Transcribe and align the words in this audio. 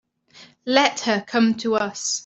Let 0.65 1.01
her 1.01 1.23
come 1.27 1.53
to 1.57 1.75
us. 1.75 2.19